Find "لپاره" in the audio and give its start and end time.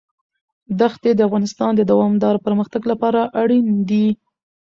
2.91-3.21